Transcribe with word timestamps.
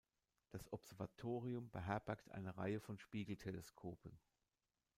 Das 0.49 0.73
Observatorium 0.73 1.69
beherbergt 1.69 2.31
eine 2.31 2.57
Reihe 2.57 2.79
von 2.79 2.97
Spiegelteleskopen. 2.97 4.17